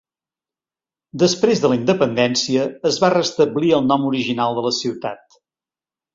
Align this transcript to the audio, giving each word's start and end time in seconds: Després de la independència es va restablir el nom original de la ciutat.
Després 1.23 1.61
de 1.65 1.71
la 1.73 1.77
independència 1.79 2.65
es 2.91 2.97
va 3.05 3.11
restablir 3.17 3.71
el 3.81 3.87
nom 3.93 4.09
original 4.13 4.59
de 4.61 4.65
la 4.71 4.75
ciutat. 4.81 5.39